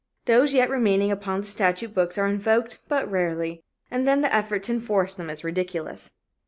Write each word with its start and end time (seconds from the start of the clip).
Those 0.25 0.55
yet 0.55 0.71
remaining 0.71 1.11
upon 1.11 1.41
the 1.41 1.45
statute 1.45 1.93
books 1.93 2.17
are 2.17 2.25
invoked 2.27 2.79
but 2.87 3.07
rarely, 3.11 3.61
and 3.91 4.07
then 4.07 4.21
the 4.21 4.33
effort 4.33 4.63
to 4.63 4.73
enforce 4.73 5.13
them 5.13 5.29
is 5.29 5.43
ridiculous. 5.43 6.09